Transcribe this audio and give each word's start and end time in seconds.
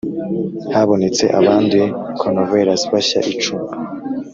habonetse 0.73 1.25
abanduye 1.39 1.85
Coronavirus 2.19 2.81
bashya 2.91 3.19
icumi 3.33 3.67